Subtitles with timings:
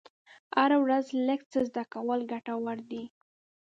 [0.57, 3.03] هره ورځ لږ څه زده کول ګټور دي.